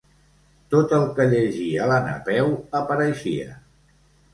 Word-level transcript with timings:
Tot 0.75 0.95
el 0.99 1.05
que 1.21 1.29
llegia 1.35 1.91
la 1.95 2.01
Napeu 2.09 2.53
apareixia. 2.85 3.59